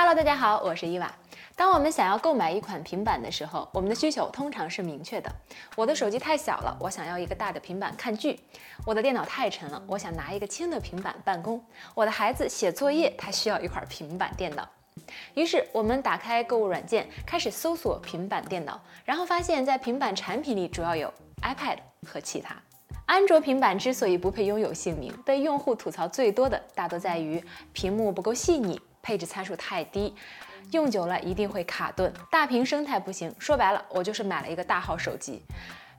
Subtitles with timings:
[0.00, 1.12] Hello，大家好，我是伊娃。
[1.56, 5.28] 当我们想要购买一款平板的时候，我们的需求通常是明确的。
[5.74, 8.36] 我的手机太小了，我想要一个大的平板看剧；
[8.86, 11.58] 我的电脑太沉了，我想拿一个轻的平板办公；
[11.96, 14.68] 我的孩子写作业，他需要一块平板电脑。
[15.34, 21.12] 于是我们打开购物软件，开始搜索平板电脑，然后发现，在平板产品里主要有
[21.42, 22.54] iPad 和其他。
[23.06, 28.80] 安卓平板之所以不配拥有姓名，被用户吐槽最多的大多在于屏幕不够细腻。
[29.08, 30.14] 配置参数太低，
[30.72, 32.12] 用久了一定会卡顿。
[32.30, 35.42] 大屏生态不行，说白了，我就是买了一个大号手机，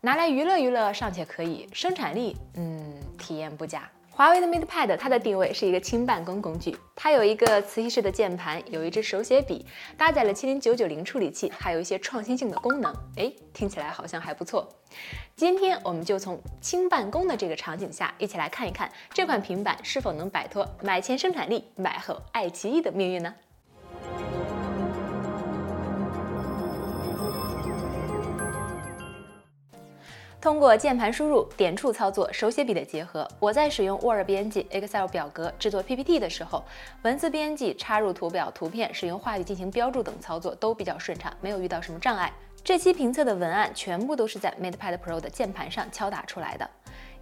[0.00, 3.88] 拿来娱乐娱乐尚且可以，生产力，嗯，体验不佳。
[4.16, 12.90] 华为的 MatePad，它的定位是一个轻办公工具，它有一个磁吸式的键盘，有一支手写笔，搭载了麒麟九九零处理器，还有一些创新性的功能。
[13.16, 14.66] 哎，听起来好像还不错。
[15.36, 23.34] 今天我们就从轻办公的这个场景下，一起来看一看这款平板是否能摆脱买前生产力、买后爱奇艺的命运呢？
[30.40, 36.64] 通过键盘输入、点触操作、手写笔的结合，我在使用 Word 编辑、Excel 表格制作 PPT 的时候，
[37.02, 42.32] 文字编辑、插入图表、图片、使用话语进行标注等操作都比较顺畅，没有遇到什么障碍。
[42.62, 46.68] 这期评测的文案全部都是在 MatePad Pro 的键盘上敲打出来的，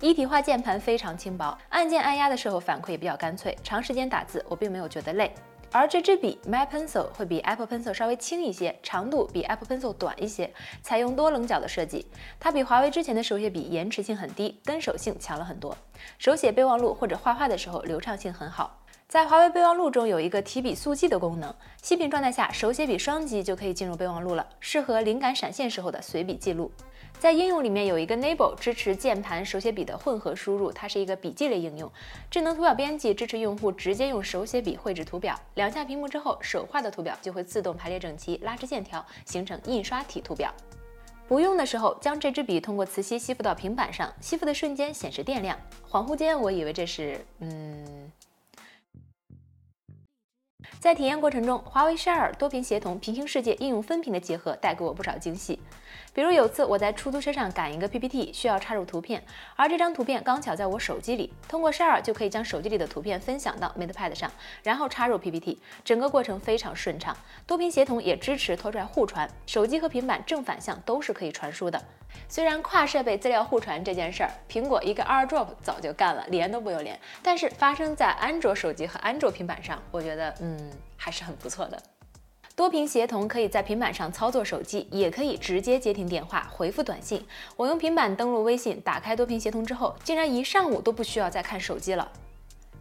[0.00, 5.32] 一体化键盘非常轻薄，按键按压的时候反馈也比较干脆，长时间打字我并没有觉得累。
[5.74, 10.48] 而这支笔 My Pencil 会比 Apple Pencil 稍微轻一些，长度比 Apple Pencil 短一些，
[10.82, 12.06] 采用多棱角的设计。
[12.38, 15.76] 它比华为之前的手写笔延迟性很低，跟手性强了很多。
[16.16, 18.84] 手写备忘录或者画画的时候流畅性很好。
[19.08, 21.52] 在华为备忘录中有一个提笔速记的功能，
[21.82, 26.70] 息屏状态下手写笔双击就可以进入备忘录了，适合灵感闪现时候的随笔记录。
[27.18, 31.90] 在应用里面有一个 Nable 支持键盘手写笔的混合输入，它是一个笔记类应用。
[32.30, 40.52] 智能图表编辑支持用户直接用手写笔绘制图表，两下屏幕之后，手画的图表就会自动排列整齐，拉直线条，形成印刷体图表。
[41.26, 45.58] 不用的时候，将这支笔通过磁吸吸附到平板上，吸附的瞬间显示电量，
[45.90, 48.12] 恍惚间我以为这是，嗯。
[50.78, 55.58] 在体验过程中，华为 Share 多屏协同、平行世界应用分屏的结合带给我不少惊喜。
[56.14, 59.20] 比如有次我在出租车上赶一个 PPT，需要插入图片，
[59.56, 64.30] 而这张图片刚巧在我手机里，通过 Share 就可以将手机里的图片分享到 MatePad 上，
[64.62, 67.16] 然后插入 PPT，整个过程非常顺畅。
[67.48, 71.82] 多屏协同也支持拖拽互传，手机和平板正反向都是可以传输的。
[72.28, 80.70] 虽然跨设备资料互传这件事儿，苹果一个 AirDrop 早就干了，连都不用连，但是发生在安卓手机和安卓平板上，我觉得，嗯。
[80.96, 81.78] 还是很不错的。
[82.56, 87.26] 多屏协同可以在平板上操作手机，也可以直接接听电话、回复短信。
[87.56, 92.12] 我用平板登录微信，打开多屏协同之后，竟然一上午都不需要再看手机了。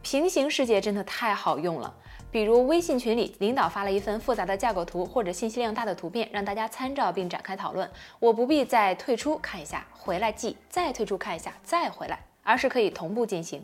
[0.03, 1.91] 平行世界真的太好用了。
[2.29, 13.63] 比如微信群里，领导发了一份复杂的架构图或者信息量大的图片，让大家参照并展开讨论，我不必再退出看一下，回来记，再退出看一下，再回来，而是可以同步进行。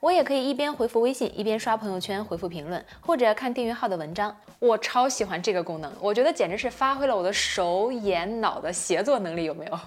[0.00, 4.34] 我也可以一边回复微信，一边刷朋友圈、回复评论，或者看订阅号的文章。
[4.60, 9.78] 我超喜欢这个功能，我觉得简直是发挥了我的手眼脑的协作能力，有没有？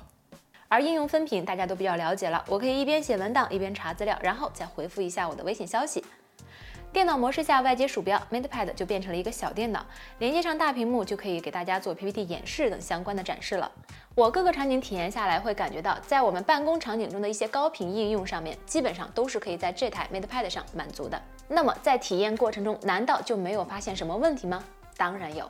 [0.67, 6.03] 而应用分屏大家都比较了解了，我可以一边写文档，一边查资料，然后再回复一下我的微信消息。
[6.94, 9.85] 电脑模式下外接鼠标，MatePad 就变成了一个小电脑，
[10.19, 13.72] 连接上大屏幕就可以给大家做 PPT 演示等相关的展示了。
[14.13, 21.19] 我各个场景体验下来，会感觉到在我们办公场景中的一些高频应用上面，基本上都是可以在这台 MatePad 上满足的。
[21.47, 24.62] 那么在体验过程中，难道就没有发现什么问题吗？
[24.97, 25.50] 当然有。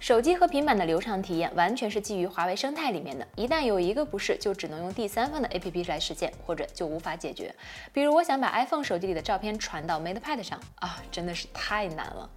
[0.00, 7.52] 手机和平板的流畅体验完全是基于华为生态里面的，一旦有一个不适，就只能用第三方的 APP 来实现，或者就无法解决。
[7.92, 12.30] 比如我想把 iPhone 手机里的照片传到 MatePad 上啊，真的是太难了。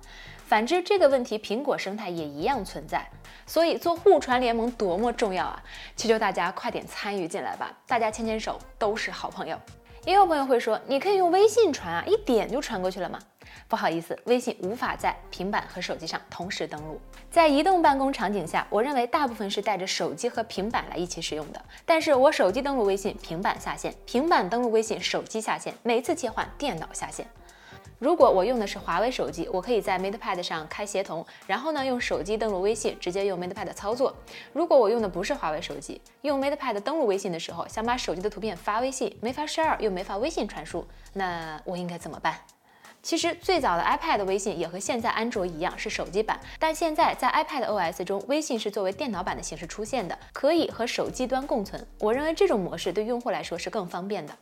[0.45, 3.07] 反之，这个问题苹果生态也一样存在。
[3.45, 5.61] 所以做互传联盟多么重要啊！
[5.95, 9.59] 求求大家快点参与进来吧，大家牵牵手都是好朋友。
[10.06, 13.19] 也有朋友会说，你可以用微信传啊，一点就传过去了吗？
[13.67, 16.99] 不好意思，微信无法在平板和手机上同时登录。
[17.29, 21.61] 在移动办公场景下，我认为大部分是带着手机和平板来一起使用的。
[21.85, 25.73] 但是我手机登录微信，平板下线；平板登录微信，手机下线。
[25.84, 27.26] 每次切换，电脑下线。
[28.02, 34.12] 如果我用的是华为手机，我可以在 MatePad 上开协同，然后呢用手机登录微信，直接用 MatePad 操作。
[34.53, 40.84] 如果我用的不是华为手机，用 MatePad 登录微信的时候，想把手机的图片发微信，没法 share 又没法微信传输，
[41.14, 42.40] 那我应该怎么办？
[43.03, 51.88] 其实最早的 iPad 微信也和现在安卓一样是手机版，但现在在 iPad OS 中，微信是作为电脑版的形式出现的，可以和手机端共存。
[52.00, 54.36] 我认为这种模式对用户来说是更方便的。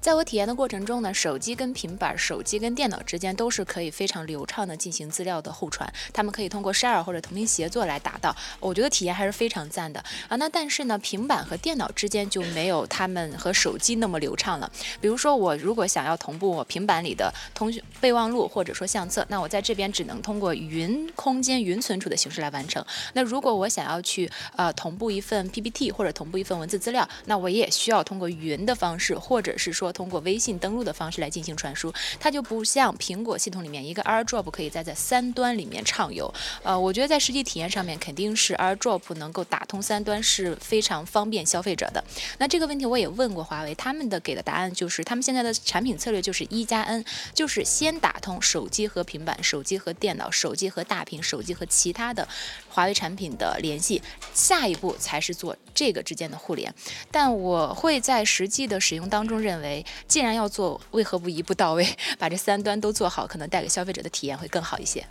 [0.00, 10.36] 在我体验的过程中呢，手机跟平板、手机跟电脑之间都是可以非常流畅的进行资料的互传，他们可以通过 share 或者同屏协作来达到，我觉得体验还是非常赞的啊。
[10.36, 14.70] 那但是呢，平板和电脑之间就没有他们和手机那么流畅了。
[15.00, 22.84] 比如说我如果想要同步我平板里的通讯备忘录或者说相册，那我在这边只能通过云空间云存储的形式来完成。
[23.12, 29.81] 那如果我想要去呃同步一份 PPT 或者同步一份文字资料，那我也需要通过云的方式，或者是说。
[29.82, 36.32] 说通过微信登录的方式来进行传输，它就不像苹果系统里面一个 AirDrop 可以在在三端里面畅游。
[36.62, 42.04] 呃，我觉得在实际体验上面，肯定是 AirDrop 能够打通三端是非常方便消费者的。
[42.38, 47.04] 那这个问题我也问过华为，他们的给的答案就是，他们现在的产品策略就是一加 N，
[47.34, 52.28] 就是先打通手机和平板、手机和电脑、手机和大屏、手机和其他的
[52.72, 54.00] 华为产品的联系，
[54.32, 56.74] 下一步才是做这个之间的互联。
[57.10, 59.84] 但我会在实际的使用当中认为。
[60.08, 61.86] 既然要做，为何不一步到位，
[62.18, 65.04] 把这三端都做好，可能带给消费者的体验会更好一些。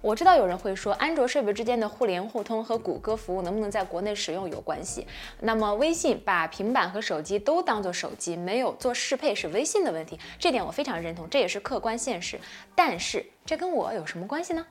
[0.00, 5.06] 我知道有人会说，安卓设备之间的互联互通和谷歌服务能不能在国内使用有关系。
[5.40, 12.38] 那么微信把平板和手机都当做手机，没有做适配是微信的问题，这点我非常认同，这也是客观现实。
[12.74, 14.66] 但是这跟我有什么关系呢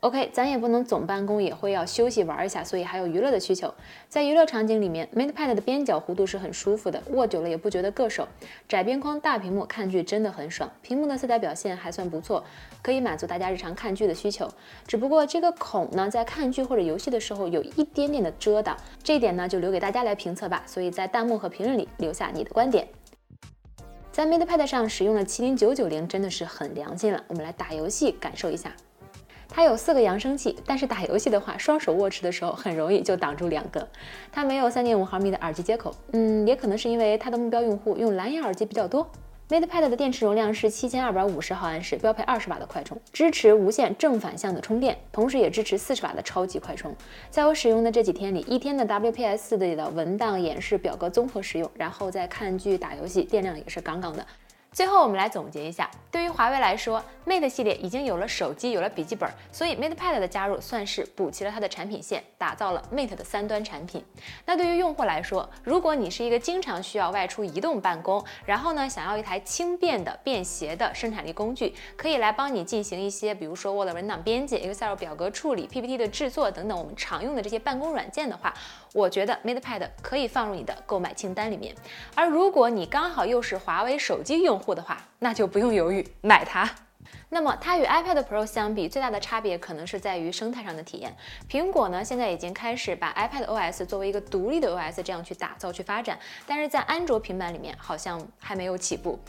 [0.00, 3.72] ？OK，咱也不能总办公，也会要休息玩一下，所以还有娱乐的需求。
[4.08, 8.26] 在娱乐场景里面，MatePad 的边角弧度是很舒服的，握久了也不觉得硌手。
[8.68, 12.44] 窄边框大屏幕看剧真的很爽，屏幕的色彩表现还算不错，
[12.82, 14.48] 可以满足大家日常看剧的需求。
[14.86, 20.62] 只不过这个孔呢，在看剧或者游戏的时候有一点点的遮挡，这一点呢就留给大家来评测吧。
[20.66, 22.86] 所以在弹幕和评论里留下你的观点。
[24.12, 27.22] 在 MatePad 上使用了麒麟九九零，真的是很良心了。
[27.28, 28.72] 我们来打游戏感受一下。
[29.56, 33.88] 它有四个扬声器，但是打游戏的话，双手握持的时候很容易就挡住两个。
[34.30, 39.10] 它没有三点五毫米的耳机接口，嗯，也可能是因为它的目标用户用蓝牙耳机比较多。
[39.48, 46.94] MatePad 的电池容量是七千二百五十毫安时，标配二十瓦的快充，支持无线正反向的充电，同时也支持四十瓦的超级快充。
[47.30, 54.26] 在我使用的这几天里，一天的 WPS 的文档演示、表格综合使用，然后再看剧、打游戏，电量也是杠杠的。
[54.76, 55.90] 最后，我们来总结一下。
[56.10, 64.04] 对于华为来说，Mate 系列已经有了手机，有了笔记本，所以 MatePad 的加入算是补齐了它的产品线，打造了 Mate 的三端产品。
[64.44, 78.52] 那对于用户来说，如果你是一个经常需要外出移动办公，然后呢想要一台轻便的、便携的生产力工具，可以来帮你进行一些，比如说 Word 文档编辑、Excel 表格处理、PPT 的制作等等我们常用的这些办公软件的话，
[78.92, 81.74] 我觉得 MatePad 可以放入你的购买清单里面。
[82.14, 86.68] 而如果你刚好又是华为手机用户户的话，那就不用犹豫买它。
[87.30, 91.16] 那么它与 iPad Pro 相比，最大的差别可能是在于生态上的体验。
[91.48, 99.20] 苹果呢现在已经开始把 iPad OS 作为一个独立的 OS 这样去打造去发展，但是在安卓平板里面好像还没有起步。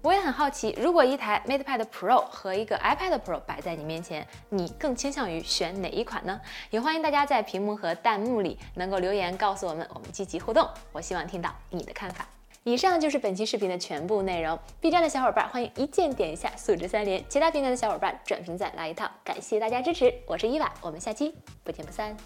[0.00, 6.40] 我也很好奇，如果一台 MatePad Pro 和一个 iPad Pro 摆在你面前，你更倾向于选哪一款呢？
[6.70, 10.68] 也欢迎大家在屏幕和弹幕里能够留言告诉我们，我们积极互动。
[10.90, 12.26] 我希望听到你的看法。
[12.64, 14.56] 以上就是本期视频的全部内容。
[14.80, 19.10] B 站的小伙伴欢迎一键点一下素质三连，其他平台的小伙伴转评赞来一套。
[19.24, 22.16] 感谢大家支持，我是伊娃，我们下期不见不散。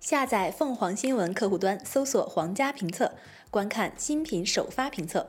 [0.00, 3.12] 下载凤凰新闻客户端，搜索“皇家评测”。
[3.50, 5.26] 观看新品首发评测。